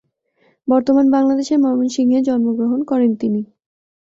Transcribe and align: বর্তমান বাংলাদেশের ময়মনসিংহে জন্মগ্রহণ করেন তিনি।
বর্তমান 0.67 1.05
বাংলাদেশের 1.09 1.57
ময়মনসিংহে 1.59 2.19
জন্মগ্রহণ 2.21 2.79
করেন 2.83 3.11
তিনি। 3.15 3.41